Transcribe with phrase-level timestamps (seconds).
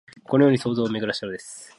[0.23, 1.69] このように想像をめぐらしたのです